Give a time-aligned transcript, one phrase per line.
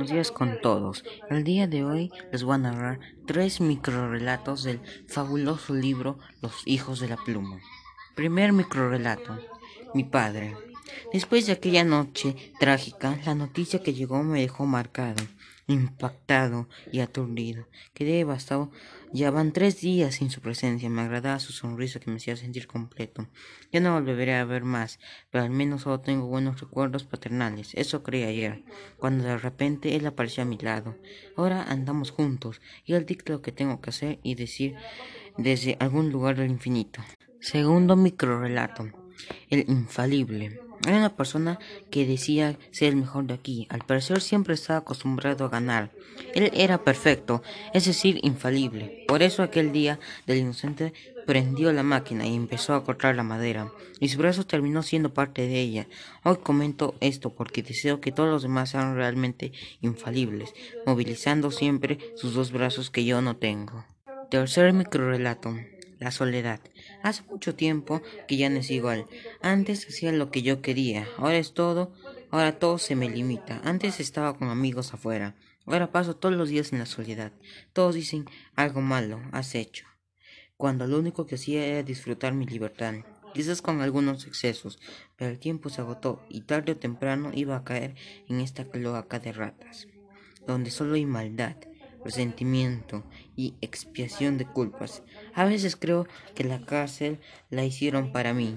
[0.00, 1.04] Buenos días con todos.
[1.28, 7.00] El día de hoy les voy a narrar tres microrelatos del fabuloso libro Los hijos
[7.00, 7.60] de la pluma.
[8.14, 9.38] Primer microrelato.
[9.92, 10.56] Mi padre.
[11.12, 15.22] Después de aquella noche trágica, la noticia que llegó me dejó marcado,
[15.66, 17.68] impactado y aturdido.
[17.94, 18.70] Quedé devastado.
[19.12, 20.88] Ya van tres días sin su presencia.
[20.88, 23.28] Me agradaba su sonrisa que me hacía sentir completo.
[23.72, 25.00] Ya no volveré a ver más,
[25.30, 27.74] pero al menos solo tengo buenos recuerdos paternales.
[27.74, 28.64] Eso creí ayer,
[28.98, 30.96] cuando de repente él apareció a mi lado.
[31.36, 34.76] Ahora andamos juntos y él dicta lo que tengo que hacer y decir
[35.36, 37.02] desde algún lugar del infinito.
[37.40, 38.90] Segundo microrelato.
[39.48, 40.69] El infalible.
[40.86, 41.58] Hay una persona
[41.90, 43.66] que decía ser el mejor de aquí.
[43.68, 45.90] Al parecer siempre estaba acostumbrado a ganar.
[46.34, 47.42] Él era perfecto,
[47.74, 49.04] es decir, infalible.
[49.06, 50.94] Por eso aquel día del inocente
[51.26, 53.70] prendió la máquina y empezó a cortar la madera.
[54.00, 55.86] Y su brazo terminó siendo parte de ella.
[56.24, 59.52] Hoy comento esto porque deseo que todos los demás sean realmente
[59.82, 60.54] infalibles,
[60.86, 63.84] movilizando siempre sus dos brazos que yo no tengo.
[64.30, 65.54] Tercer microrelato.
[66.00, 66.60] La soledad.
[67.02, 69.06] Hace mucho tiempo que ya no es igual.
[69.42, 71.06] Antes hacía lo que yo quería.
[71.18, 71.92] Ahora es todo.
[72.30, 73.60] Ahora todo se me limita.
[73.64, 75.36] Antes estaba con amigos afuera.
[75.66, 77.32] Ahora paso todos los días en la soledad.
[77.74, 78.24] Todos dicen
[78.56, 79.84] algo malo has hecho.
[80.56, 82.94] Cuando lo único que hacía era disfrutar mi libertad.
[83.34, 84.80] Quizás con algunos excesos,
[85.16, 87.94] pero el tiempo se agotó y tarde o temprano iba a caer
[88.26, 89.86] en esta cloaca de ratas,
[90.46, 91.56] donde solo hay maldad
[92.04, 93.04] resentimiento
[93.36, 95.02] y expiación de culpas.
[95.34, 97.20] A veces creo que la cárcel
[97.50, 98.56] la hicieron para mí.